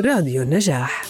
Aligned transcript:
راديو 0.00 0.42
النجاح 0.42 1.04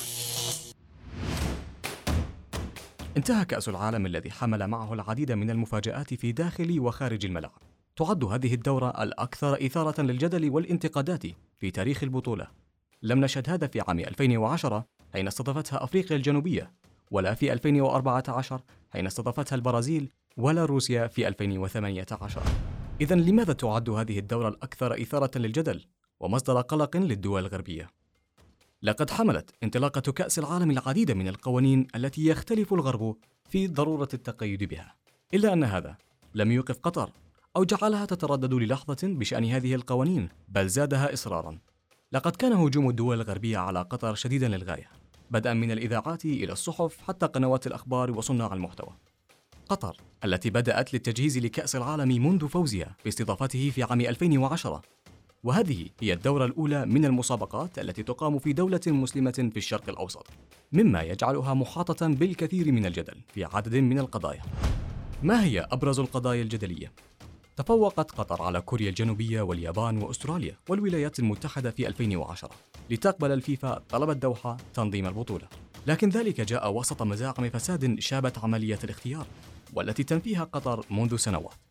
انتهى 3.17 3.45
كأس 3.45 3.69
العالم 3.69 4.07
الذي 4.07 4.31
حمل 4.31 4.67
معه 4.67 4.95
العديد 4.95 5.33
من 5.33 5.51
المفاجآت 5.51 6.15
في 6.15 6.33
داخل 6.33 6.81
وخارج 6.81 7.27
الملعب. 7.27 7.59
تعد 7.97 8.25
هذه 8.25 8.55
الدورة 8.55 9.03
الأكثر 9.03 9.67
إثارة 9.67 10.01
للجدل 10.01 10.51
والانتقادات 10.51 11.23
في 11.59 11.71
تاريخ 11.71 12.03
البطولة. 12.03 12.47
لم 13.03 13.21
نشهد 13.21 13.51
هذا 13.51 13.67
في 13.67 13.81
عام 13.81 13.99
2010 13.99 14.85
حين 15.13 15.27
استضافتها 15.27 15.85
أفريقيا 15.85 16.17
الجنوبية، 16.17 16.73
ولا 17.11 17.35
في 17.35 17.53
2014 17.53 18.61
حين 18.93 19.07
استضافتها 19.07 19.57
البرازيل، 19.57 20.11
ولا 20.37 20.65
روسيا 20.65 21.07
في 21.07 21.29
2018. 21.29 22.43
إذا 23.01 23.15
لماذا 23.15 23.53
تعد 23.53 23.91
هذه 23.91 24.19
الدورة 24.19 24.49
الأكثر 24.49 25.03
إثارة 25.03 25.39
للجدل 25.39 25.85
ومصدر 26.21 26.61
قلق 26.61 26.97
للدول 26.97 27.41
الغربية؟ 27.47 28.00
لقد 28.83 29.11
حملت 29.11 29.51
انطلاقة 29.63 30.13
كأس 30.13 30.39
العالم 30.39 30.71
العديد 30.71 31.11
من 31.13 31.29
القوانين 31.29 31.87
التي 31.97 32.27
يختلف 32.27 32.75
الغرب 32.75 33.17
في 33.49 33.67
ضرورة 33.67 34.09
التقيد 34.15 34.65
بها، 34.65 34.95
إلا 35.35 35.53
أن 35.53 35.65
هذا 35.65 35.97
لم 36.35 36.53
يوقف 36.53 36.79
قطر 36.79 37.11
أو 37.57 37.65
جعلها 37.65 38.05
تتردد 38.05 38.55
للحظة 38.55 38.99
بشأن 39.03 39.45
هذه 39.45 39.75
القوانين، 39.75 40.29
بل 40.49 40.69
زادها 40.69 41.13
إصرارا. 41.13 41.59
لقد 42.13 42.37
كان 42.37 42.53
هجوم 42.53 42.89
الدول 42.89 43.21
الغربية 43.21 43.59
على 43.59 43.83
قطر 43.83 44.15
شديدا 44.15 44.49
للغاية، 44.49 44.91
بدءا 45.31 45.55
من 45.55 45.71
الإذاعات 45.71 46.25
إلى 46.25 46.53
الصحف 46.53 47.01
حتى 47.09 47.27
قنوات 47.27 47.67
الأخبار 47.67 48.11
وصناع 48.11 48.55
المحتوى. 48.55 48.93
قطر 49.69 49.97
التي 50.25 50.51
بدأت 50.51 50.95
للتجهيز 50.95 51.39
لكأس 51.39 51.77
العالم 51.77 52.27
منذ 52.27 52.49
فوزها 52.49 52.97
باستضافته 53.05 53.71
في 53.71 53.83
عام 53.83 54.01
2010 54.01 54.83
وهذه 55.45 55.87
هي 56.01 56.13
الدورة 56.13 56.45
الأولى 56.45 56.87
من 56.87 57.05
المسابقات 57.05 57.79
التي 57.79 58.03
تقام 58.03 58.39
في 58.39 58.53
دولة 58.53 58.81
مسلمة 58.87 59.51
في 59.53 59.57
الشرق 59.57 59.89
الأوسط، 59.89 60.27
مما 60.73 61.03
يجعلها 61.03 61.55
محاطة 61.55 62.07
بالكثير 62.07 62.73
من 62.73 62.87
الجدل 62.87 63.15
في 63.35 63.45
عدد 63.45 63.77
من 63.77 63.99
القضايا. 63.99 64.43
ما 65.23 65.45
هي 65.45 65.61
أبرز 65.61 66.01
القضايا 66.01 66.43
الجدلية؟ 66.43 66.93
تفوقت 67.57 68.11
قطر 68.11 68.43
على 68.43 68.61
كوريا 68.61 68.89
الجنوبية 68.89 69.43
واليابان 69.43 70.03
وأستراليا 70.03 70.57
والولايات 70.69 71.19
المتحدة 71.19 71.71
في 71.71 71.89
2010 71.89 72.51
لتقبل 72.91 73.33
الفيفا 73.33 73.83
طلب 73.91 74.11
الدوحة 74.11 74.57
تنظيم 74.75 75.07
البطولة 75.07 75.49
لكن 75.87 76.09
ذلك 76.09 76.41
جاء 76.41 76.73
وسط 76.73 77.03
مزاعم 77.03 77.51
فساد 77.51 78.01
شابت 78.01 78.39
عملية 78.39 78.79
الاختيار 78.85 79.27
والتي 79.75 80.03
تنفيها 80.03 80.45
قطر 80.45 80.85
منذ 80.91 81.17
سنوات 81.17 81.70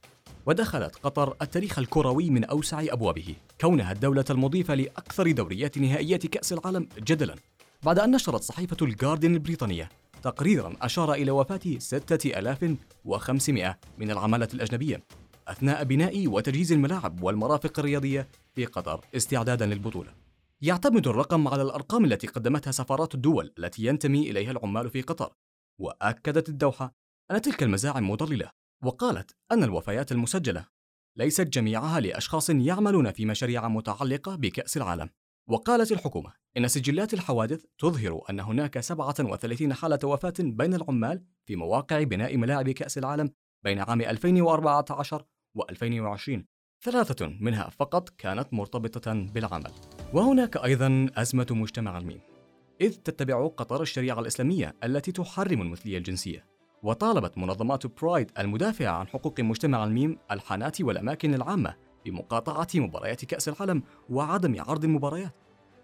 ودخلت 0.50 0.96
قطر 0.96 1.36
التاريخ 1.42 1.80
الكروي 1.80 2.30
من 2.30 2.44
أوسع 2.44 2.86
أبوابه 2.90 3.36
كونها 3.62 3.92
الدولة 3.92 4.26
المضيفة 4.30 4.76
لأكثر 4.76 5.32
دوريات 5.32 5.78
نهائيات 5.78 6.28
كأس 6.28 6.54
العالم 6.54 6.88
جدلا. 7.00 7.36
بعد 7.84 8.00
أن 8.00 8.12
نشرت 8.12 8.42
صحيفة 8.42 8.78
الجارديان 8.82 9.34
البريطانية 9.34 9.90
تقريرا 10.24 10.76
أشار 10.82 11.14
إلى 11.14 11.32
وفاة 11.32 11.60
6500 11.78 13.80
من 13.98 14.12
العمالة 14.12 14.48
الأجنبية 14.54 15.04
أثناء 15.48 15.84
بناء 15.84 16.28
وتجهيز 16.28 16.72
الملاعب 16.72 17.24
والمرافق 17.24 17.80
الرياضية 17.80 18.28
في 18.56 18.66
قطر 18.66 19.06
استعدادا 19.16 19.66
للبطولة. 19.66 20.14
يعتمد 20.62 21.08
الرقم 21.08 21.48
على 21.48 21.62
الأرقام 21.62 22.06
التي 22.06 22.28
قدمتها 22.28 22.72
سفارات 22.72 23.16
الدول 23.16 23.54
التي 23.60 23.86
ينتمي 23.86 24.32
إليها 24.32 24.52
العمال 24.52 24.90
في 24.90 25.02
قطر 25.02 25.34
وأكدت 25.80 26.50
الدوحة 26.50 26.92
أن 27.32 27.42
تلك 27.42 27.64
المزاعم 27.64 28.10
مضللة. 28.10 28.59
وقالت 28.84 29.36
أن 29.52 29.64
الوفيات 29.64 30.12
المسجلة 30.12 30.66
ليست 31.16 31.48
جميعها 31.48 32.00
لأشخاص 32.00 32.50
يعملون 32.50 33.12
في 33.12 33.26
مشاريع 33.26 33.68
متعلقة 33.68 34.36
بكأس 34.36 34.78
العالم. 34.78 35.10
وقالت 35.50 35.92
الحكومة 35.92 36.34
إن 36.58 36.68
سجلات 36.68 37.14
الحوادث 37.14 37.66
تظهر 37.78 38.22
أن 38.30 38.40
هناك 38.40 38.80
37 38.80 39.74
حالة 39.74 40.00
وفاة 40.04 40.34
بين 40.40 40.74
العمال 40.74 41.24
في 41.46 41.56
مواقع 41.56 42.04
بناء 42.04 42.38
ملاعب 42.38 42.70
كأس 42.70 42.98
العالم 42.98 43.32
بين 43.64 43.80
عام 43.80 44.02
2014 44.02 45.26
و2020 45.60 46.42
ثلاثة 46.84 47.28
منها 47.40 47.70
فقط 47.70 48.10
كانت 48.10 48.54
مرتبطة 48.54 49.14
بالعمل. 49.14 49.72
وهناك 50.14 50.58
أيضا 50.58 51.08
أزمة 51.16 51.48
مجتمع 51.52 51.98
الميم. 51.98 52.22
إذ 52.82 52.96
تتبع 52.96 53.48
قطر 53.48 53.82
الشريعة 53.82 54.20
الإسلامية 54.20 54.76
التي 54.84 55.12
تحرم 55.12 55.62
المثلية 55.62 55.98
الجنسية. 55.98 56.49
وطالبت 56.84 57.38
منظمات 57.38 58.02
برايد 58.02 58.32
المدافعة 58.40 58.92
عن 58.92 59.08
حقوق 59.08 59.40
مجتمع 59.40 59.84
الميم 59.84 60.18
الحانات 60.32 60.82
والأماكن 60.82 61.34
العامة 61.34 61.76
بمقاطعة 62.06 62.68
مباريات 62.76 63.26
كأس 63.26 63.50
العالم 63.50 63.84
وعدم 64.10 64.62
عرض 64.62 64.84
المباريات. 64.84 65.36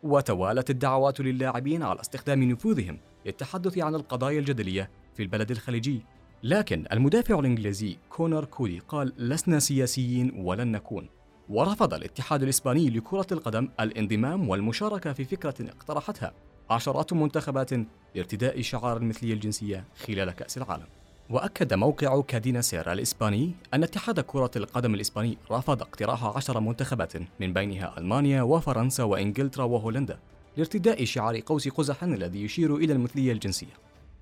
وتوالت 0.03 0.69
الدعوات 0.69 1.19
للاعبين 1.19 1.83
على 1.83 2.01
استخدام 2.01 2.43
نفوذهم 2.43 2.99
للتحدث 3.25 3.77
عن 3.77 3.95
القضايا 3.95 4.39
الجدلية 4.39 4.89
في 5.13 5.23
البلد 5.23 5.51
الخليجي. 5.51 6.05
لكن 6.43 6.85
المدافع 6.91 7.39
الإنجليزي 7.39 7.97
كونر 8.09 8.45
كودي 8.45 8.79
قال 8.79 9.13
لسنا 9.17 9.59
سياسيين 9.59 10.31
ولن 10.35 10.71
نكون. 10.71 11.09
ورفض 11.49 11.93
الاتحاد 11.93 12.43
الإسباني 12.43 12.89
لكرة 12.89 13.27
القدم 13.31 13.69
الانضمام 13.79 14.49
والمشاركة 14.49 15.13
في 15.13 15.25
فكرة 15.25 15.55
اقترحتها. 15.61 16.33
عشرات 16.69 17.13
منتخبات 17.13 17.69
لارتداء 18.15 18.61
شعار 18.61 18.97
المثلية 18.97 19.33
الجنسية 19.33 19.85
خلال 19.97 20.31
كأس 20.31 20.57
العالم. 20.57 20.85
وأكد 21.29 21.73
موقع 21.73 22.21
كادينا 22.21 22.61
سير 22.61 22.91
الإسباني 22.91 23.51
أن 23.73 23.83
اتحاد 23.83 24.19
كرة 24.19 24.51
القدم 24.55 24.93
الإسباني 24.93 25.37
رفض 25.51 25.81
اقتراح 25.81 26.23
عشر 26.23 26.59
منتخبات 26.59 27.13
من 27.39 27.53
بينها 27.53 27.97
ألمانيا 27.97 28.41
وفرنسا 28.41 29.03
وإنجلترا 29.03 29.63
وهولندا 29.63 30.19
لارتداء 30.57 31.05
شعار 31.05 31.39
قوس 31.39 31.67
قزح 31.67 32.03
الذي 32.03 32.43
يشير 32.43 32.75
إلى 32.75 32.93
المثلية 32.93 33.31
الجنسية. 33.31 33.73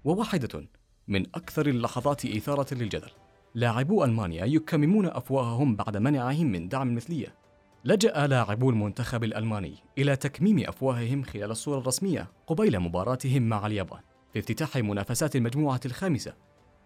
وواحدة 0.03 0.65
من 1.07 1.21
أكثر 1.35 1.67
اللحظات 1.67 2.25
إثارة 2.25 2.73
للجدل 2.73 3.09
لاعبو 3.55 4.03
ألمانيا 4.03 4.45
يكممون 4.45 5.05
أفواههم 5.05 5.75
بعد 5.75 5.97
منعهم 5.97 6.45
من 6.51 6.67
دعم 6.69 6.89
المثلية. 6.89 7.42
لجأ 7.85 8.27
لاعبو 8.27 8.69
المنتخب 8.69 9.23
الألماني 9.23 9.75
إلى 9.97 10.15
تكميم 10.15 10.59
أفواههم 10.59 11.23
خلال 11.23 11.51
الصورة 11.51 11.79
الرسمية 11.79 12.31
قبيل 12.47 12.79
مباراتهم 12.79 13.43
مع 13.43 13.67
اليابان 13.67 13.99
في 14.33 14.39
افتتاح 14.39 14.77
منافسات 14.77 15.35
المجموعة 15.35 15.79
الخامسة 15.85 16.33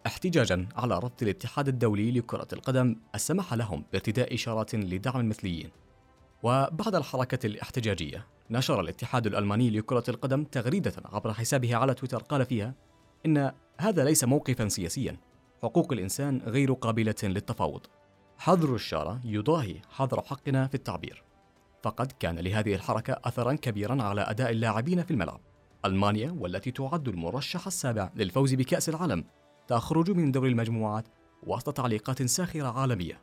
احتجاجا 0.07 0.67
على 0.75 0.97
رفض 0.97 1.11
الاتحاد 1.21 1.67
الدولي 1.67 2.11
لكرة 2.11 2.47
القدم 2.53 2.95
السماح 3.15 3.53
لهم 3.53 3.83
بارتداء 3.93 4.33
إشارات 4.33 4.75
لدعم 4.75 5.19
المثليين. 5.19 5.69
وبعد 6.43 6.95
الحركة 6.95 7.45
الاحتجاجية 7.45 8.27
نشر 8.49 8.79
الاتحاد 8.81 9.27
الألماني 9.27 9.69
لكرة 9.69 10.03
القدم 10.09 10.43
تغريدة 10.43 10.93
عبر 11.05 11.33
حسابه 11.33 11.75
على 11.75 11.93
تويتر 11.93 12.17
قال 12.17 12.45
فيها 12.45 12.73
إن 13.25 13.51
هذا 13.79 14.03
ليس 14.03 14.23
موقفا 14.23 14.67
سياسيا 14.67 15.17
حقوق 15.63 15.93
الإنسان 15.93 16.41
غير 16.45 16.73
قابلة 16.73 17.15
للتفاوض. 17.23 17.85
حظر 18.37 18.75
الشارة 18.75 19.21
يضاهي 19.23 19.75
حظر 19.89 20.21
حقنا 20.21 20.67
في 20.67 20.75
التعبير. 20.75 21.23
فقد 21.83 22.11
كان 22.19 22.39
لهذه 22.39 22.75
الحركة 22.75 23.19
أثرا 23.23 23.53
كبيرا 23.53 24.03
على 24.03 24.21
أداء 24.21 24.51
اللاعبين 24.51 25.03
في 25.03 25.11
الملعب. 25.11 25.39
ألمانيا 25.85 26.35
والتي 26.39 26.71
تعد 26.71 27.07
المرشح 27.07 27.67
السابع 27.67 28.11
للفوز 28.15 28.53
بكأس 28.53 28.89
العالم 28.89 29.23
تخرج 29.67 30.11
من 30.11 30.31
دور 30.31 30.47
المجموعات 30.47 31.07
وسط 31.43 31.77
تعليقات 31.77 32.23
ساخرة 32.23 32.79
عالمية. 32.79 33.21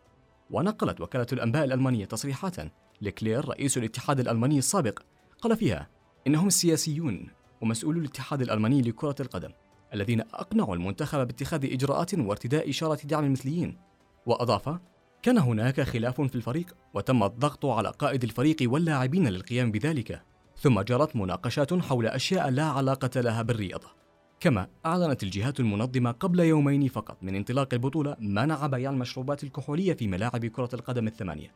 ونقلت 0.50 1.00
وكالة 1.00 1.26
الأنباء 1.32 1.64
الألمانية 1.64 2.04
تصريحات 2.04 2.56
لكلير 3.00 3.48
رئيس 3.48 3.78
الاتحاد 3.78 4.20
الألماني 4.20 4.58
السابق 4.58 4.98
قال 5.40 5.56
فيها 5.56 5.90
إنهم 6.26 6.46
السياسيون 6.46 7.28
ومسؤولو 7.60 8.00
الاتحاد 8.00 8.42
الألماني 8.42 8.82
لكرة 8.82 9.14
القدم 9.20 9.50
الذين 9.94 10.20
أقنعوا 10.20 10.74
المنتخب 10.74 11.26
باتخاذ 11.26 11.72
إجراءات 11.72 12.14
وارتداء 12.14 12.70
إشارة 12.70 12.98
دعم 13.04 13.24
المثليين. 13.24 13.78
وأضاف 14.26 14.78
كان 15.24 15.38
هناك 15.38 15.80
خلاف 15.80 16.20
في 16.20 16.34
الفريق 16.34 16.76
وتم 16.94 17.22
الضغط 17.22 17.66
على 17.66 17.90
قائد 17.90 18.24
الفريق 18.24 18.56
واللاعبين 18.62 19.28
للقيام 19.28 19.70
بذلك 19.72 20.22
ثم 20.56 20.80
جرت 20.80 21.16
مناقشات 21.16 21.74
حول 21.74 22.06
أشياء 22.06 22.50
لا 22.50 22.64
علاقة 22.64 23.20
لها 23.20 23.42
بالرياضة. 23.42 23.86
كما 24.40 24.66
أعلنت 24.86 25.22
الجهات 25.22 25.60
المنظمة 25.60 26.10
قبل 26.10 26.40
يومين 26.40 26.88
فقط 26.88 27.18
من 27.22 27.34
انطلاق 27.34 27.68
البطولة 27.72 28.16
منع 28.20 28.66
بيع 28.66 28.90
المشروبات 28.90 29.44
الكحولية 29.44 29.92
في 29.94 30.06
ملاعب 30.06 30.46
كرة 30.46 30.68
القدم 30.74 31.06
الثمانية. 31.06 31.54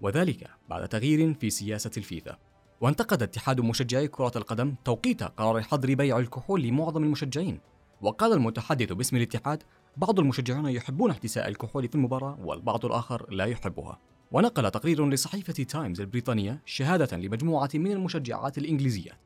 وذلك 0.00 0.50
بعد 0.70 0.88
تغيير 0.88 1.34
في 1.34 1.50
سياسة 1.50 1.90
الفيفا. 1.96 2.36
وانتقد 2.80 3.22
اتحاد 3.22 3.60
مشجعي 3.60 4.08
كرة 4.08 4.32
القدم 4.36 4.74
توقيت 4.84 5.22
قرار 5.22 5.62
حظر 5.62 5.94
بيع 5.94 6.18
الكحول 6.18 6.62
لمعظم 6.62 7.04
المشجعين. 7.04 7.60
وقال 8.02 8.32
المتحدث 8.32 8.92
باسم 8.92 9.16
الاتحاد 9.16 9.62
بعض 9.96 10.20
المشجعون 10.20 10.66
يحبون 10.66 11.10
احتساء 11.10 11.48
الكحول 11.48 11.88
في 11.88 11.94
المباراة 11.94 12.38
والبعض 12.40 12.86
الآخر 12.86 13.26
لا 13.30 13.44
يحبها. 13.44 13.98
ونقل 14.32 14.70
تقرير 14.70 15.08
لصحيفة 15.08 15.52
تايمز 15.52 16.00
البريطانية 16.00 16.62
شهادة 16.64 17.16
لمجموعة 17.16 17.70
من 17.74 17.92
المشجعات 17.92 18.58
الإنجليزيات 18.58 19.16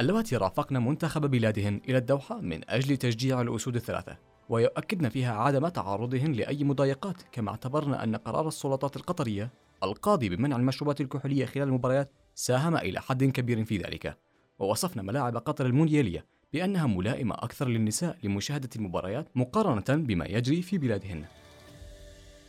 اللواتي 0.00 0.36
رافقن 0.36 0.84
منتخب 0.84 1.30
بلادهن 1.30 1.80
إلى 1.88 1.98
الدوحة 1.98 2.40
من 2.40 2.70
أجل 2.70 2.96
تشجيع 2.96 3.40
الأسود 3.40 3.76
الثلاثة 3.76 4.16
ويؤكدن 4.48 5.08
فيها 5.08 5.34
عدم 5.34 5.68
تعرضهن 5.68 6.32
لأي 6.32 6.64
مضايقات 6.64 7.22
كما 7.32 7.50
اعتبرن 7.50 7.94
أن 7.94 8.16
قرار 8.16 8.48
السلطات 8.48 8.96
القطرية 8.96 9.50
القاضي 9.82 10.28
بمنع 10.28 10.56
المشروبات 10.56 11.00
الكحولية 11.00 11.46
خلال 11.46 11.68
المباريات 11.68 12.12
ساهم 12.34 12.76
إلى 12.76 13.00
حد 13.00 13.24
كبير 13.24 13.64
في 13.64 13.78
ذلك. 13.78 14.18
ووصفنا 14.58 15.02
ملاعب 15.02 15.36
قطر 15.36 15.66
المونديالية 15.66 16.26
بأنها 16.54 16.86
ملائمة 16.86 17.34
أكثر 17.34 17.68
للنساء 17.68 18.18
لمشاهدة 18.22 18.68
المباريات 18.76 19.28
مقارنة 19.34 20.02
بما 20.04 20.26
يجري 20.26 20.62
في 20.62 20.78
بلادهن. 20.78 21.24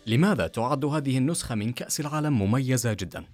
لماذا 0.07 0.47
تعد 0.47 0.85
هذه 0.85 1.17
النسخة 1.17 1.55
من 1.55 1.71
كأس 1.71 1.99
العالم 1.99 2.41
مميزة 2.41 2.93
جدا؟ 2.93 3.25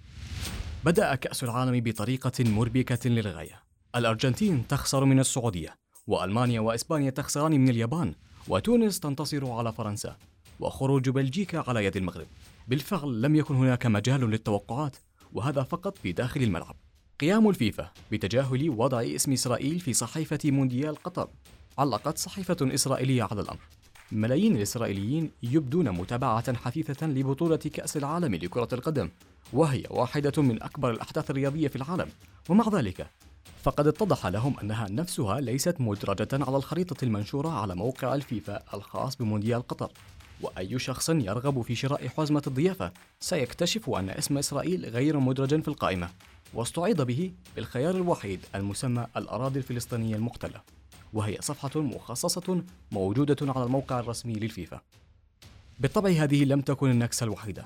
بدأ 0.84 1.14
كأس 1.14 1.44
العالم 1.44 1.80
بطريقة 1.80 2.44
مربكة 2.44 3.10
للغاية. 3.10 3.62
الأرجنتين 3.96 4.66
تخسر 4.68 5.04
من 5.04 5.20
السعودية، 5.20 5.74
وألمانيا 6.06 6.60
وإسبانيا 6.60 7.10
تخسران 7.10 7.52
من 7.52 7.68
اليابان، 7.68 8.14
وتونس 8.48 9.00
تنتصر 9.00 9.50
على 9.50 9.72
فرنسا، 9.72 10.16
وخروج 10.60 11.08
بلجيكا 11.08 11.64
على 11.68 11.84
يد 11.84 11.96
المغرب. 11.96 12.26
بالفعل 12.68 13.22
لم 13.22 13.36
يكن 13.36 13.54
هناك 13.54 13.86
مجال 13.86 14.20
للتوقعات، 14.20 14.96
وهذا 15.32 15.62
فقط 15.62 15.98
في 15.98 16.12
داخل 16.12 16.42
الملعب. 16.42 16.76
قيام 17.22 17.48
الفيفا 17.48 17.90
بتجاهل 18.12 18.70
وضع 18.70 19.02
اسم 19.02 19.32
إسرائيل 19.32 19.80
في 19.80 19.92
صحيفة 19.92 20.38
مونديال 20.44 20.96
قطر 21.02 21.28
علقت 21.78 22.18
صحيفة 22.18 22.56
إسرائيلية 22.62 23.22
على 23.22 23.40
الأمر. 23.40 23.60
ملايين 24.12 24.56
الإسرائيليين 24.56 25.30
يبدون 25.42 25.90
متابعة 25.90 26.56
حثيثة 26.56 27.06
لبطولة 27.06 27.56
كأس 27.56 27.96
العالم 27.96 28.34
لكرة 28.34 28.68
القدم 28.72 29.10
وهي 29.52 29.82
واحدة 29.90 30.42
من 30.42 30.62
أكبر 30.62 30.90
الأحداث 30.90 31.30
الرياضية 31.30 31.68
في 31.68 31.76
العالم. 31.76 32.08
ومع 32.48 32.68
ذلك 32.68 33.06
فقد 33.62 33.86
اتضح 33.86 34.26
لهم 34.26 34.58
أنها 34.62 34.86
نفسها 34.90 35.40
ليست 35.40 35.80
مدرجة 35.80 36.28
على 36.32 36.56
الخريطة 36.56 37.04
المنشورة 37.04 37.48
على 37.48 37.74
موقع 37.74 38.14
الفيفا 38.14 38.62
الخاص 38.74 39.16
بمونديال 39.16 39.66
قطر. 39.66 39.92
وأي 40.40 40.78
شخص 40.78 41.08
يرغب 41.08 41.62
في 41.62 41.74
شراء 41.74 42.08
حزمة 42.08 42.42
الضيافة 42.46 42.92
سيكتشف 43.20 43.90
أن 43.90 44.10
اسم 44.10 44.38
إسرائيل 44.38 44.86
غير 44.86 45.18
مدرج 45.18 45.62
في 45.62 45.68
القائمة. 45.68 46.08
واستعيض 46.54 47.02
به 47.02 47.32
بالخيار 47.56 47.96
الوحيد 47.96 48.40
المسمى 48.54 49.06
الأراضي 49.16 49.58
الفلسطينية 49.58 50.16
المحتلة 50.16 50.60
وهي 51.12 51.36
صفحة 51.40 51.80
مخصصة 51.80 52.62
موجودة 52.92 53.36
على 53.52 53.64
الموقع 53.64 54.00
الرسمي 54.00 54.34
للفيفا. 54.34 54.80
بالطبع 55.80 56.10
هذه 56.10 56.44
لم 56.44 56.60
تكن 56.60 56.90
النكسة 56.90 57.24
الوحيدة. 57.24 57.64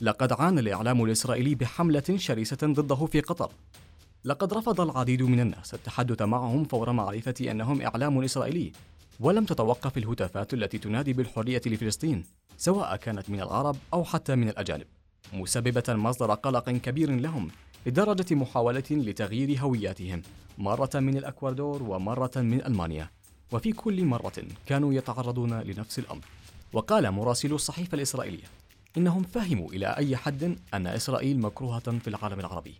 لقد 0.00 0.32
عانى 0.32 0.60
الإعلام 0.60 1.04
الإسرائيلي 1.04 1.54
بحملة 1.54 2.16
شرسة 2.16 2.56
ضده 2.62 3.06
في 3.06 3.20
قطر. 3.20 3.52
لقد 4.24 4.54
رفض 4.54 4.80
العديد 4.80 5.22
من 5.22 5.40
الناس 5.40 5.74
التحدث 5.74 6.22
معهم 6.22 6.64
فور 6.64 6.92
معرفة 6.92 7.34
أنهم 7.40 7.82
إعلام 7.82 8.22
إسرائيلي 8.22 8.72
ولم 9.20 9.44
تتوقف 9.44 9.98
الهتافات 9.98 10.54
التي 10.54 10.78
تنادي 10.78 11.12
بالحرية 11.12 11.62
لفلسطين 11.66 12.24
سواء 12.56 12.96
كانت 12.96 13.30
من 13.30 13.40
العرب 13.40 13.76
أو 13.92 14.04
حتى 14.04 14.36
من 14.36 14.48
الأجانب. 14.48 14.86
مسببة 15.32 15.94
مصدر 15.94 16.34
قلق 16.34 16.70
كبير 16.70 17.10
لهم 17.10 17.48
لدرجة 17.86 18.34
محاولة 18.34 18.84
لتغيير 18.90 19.58
هوياتهم 19.60 20.22
مرة 20.58 20.90
من 20.94 21.16
الأكوادور 21.16 21.82
ومرة 21.82 22.30
من 22.36 22.64
ألمانيا. 22.66 23.10
وفي 23.52 23.72
كل 23.72 24.04
مرة 24.04 24.32
كانوا 24.66 24.94
يتعرضون 24.94 25.60
لنفس 25.60 25.98
الأمر. 25.98 26.24
وقال 26.72 27.10
مراسلو 27.10 27.56
الصحيفة 27.56 27.94
الإسرائيلية 27.94 28.44
إنهم 28.96 29.22
فهموا 29.22 29.68
إلى 29.68 29.86
أي 29.86 30.16
حد 30.16 30.58
أن 30.74 30.86
إسرائيل 30.86 31.40
مكروهة 31.40 31.98
في 31.98 32.08
العالم 32.08 32.40
العربي. 32.40 32.74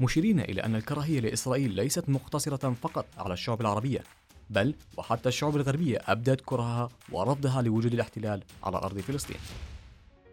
مشيرين 0.00 0.40
إلى 0.40 0.62
أن 0.62 0.76
الكراهية 0.76 1.20
لإسرائيل 1.20 1.70
ليست 1.70 2.08
مقتصرة 2.08 2.74
فقط 2.82 3.06
على 3.18 3.34
الشعوب 3.34 3.60
العربية 3.60 4.04
بل 4.50 4.74
وحتى 4.96 5.28
الشعوب 5.28 5.56
الغربية 5.56 5.98
أبدت 6.06 6.40
كرهها 6.44 6.88
ورفضها 7.12 7.62
لوجود 7.62 7.92
الاحتلال 7.94 8.42
على 8.62 8.76
أرض 8.76 8.98
فلسطين. 8.98 9.36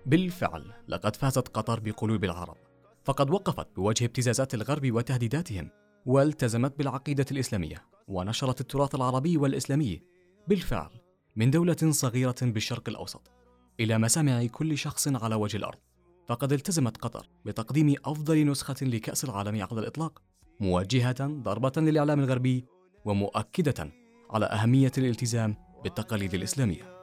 بالفعل 0.07 0.73
لقد 0.87 1.15
فازت 1.15 1.47
قطر 1.47 1.79
بقلوب 1.79 2.23
العرب 2.23 2.57
فقد 3.03 3.29
وقفت 3.29 3.67
بوجه 3.75 4.05
ابتزازات 4.05 4.53
الغرب 4.53 4.91
وتهديداتهم 4.91 5.69
والتزمت 6.05 6.77
بالعقيدة 6.77 7.25
الإسلامية 7.31 7.85
ونشرت 8.07 8.61
التراث 8.61 8.95
العربي 8.95 9.37
والإسلامي 9.37 10.01
بالفعل 10.47 10.89
من 11.35 11.51
دولة 11.51 11.75
صغيرة 11.89 12.35
بالشرق 12.41 12.89
الأوسط 12.89 13.31
إلى 13.79 13.97
مسامع 13.97 14.45
كل 14.45 14.77
شخص 14.77 15.07
على 15.07 15.35
وجه 15.35 15.57
الأرض 15.57 15.79
فقد 16.27 16.53
التزمت 16.53 16.97
قطر 16.97 17.29
بتقديم 17.45 17.95
أفضل 18.05 18.47
نسخة 18.47 18.85
لكأس 18.85 19.23
العالم 19.23 19.61
على 19.61 19.79
الإطلاق 19.79 20.21
موجهة 20.59 21.27
ضربة 21.27 21.71
للإعلام 21.77 22.19
الغربي 22.19 22.65
ومؤكدة 23.05 23.91
على 24.29 24.45
أهمية 24.45 24.91
الالتزام 24.97 25.55
بالتقاليد 25.83 26.33
الإسلامية. 26.33 26.96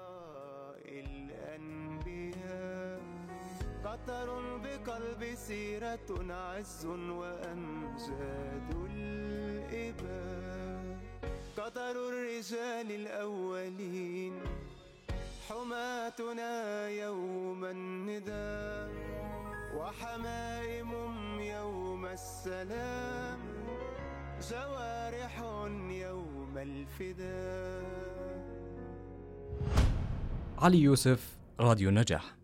سيرة 5.22 6.34
عز 6.34 6.87
وأمجاد 6.87 8.88
الإباء. 8.90 10.99
قطر 11.56 11.90
الرجال 11.90 12.93
الأولين 12.93 14.40
حماتنا 15.49 16.88
يوم 16.88 17.64
النداء. 17.64 18.93
وحمائم 19.76 20.93
يوم 21.40 22.06
السلام. 22.06 23.38
جوارح 24.50 25.40
يوم 25.90 26.58
الفداء. 26.58 28.44
علي 30.58 30.78
يوسف 30.78 31.37
راديو 31.60 31.88
النجاح 31.88 32.34